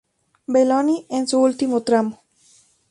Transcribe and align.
Belloni 0.47 1.05
en 1.11 1.27
su 1.27 1.39
último 1.39 1.81
tramo. 1.83 2.23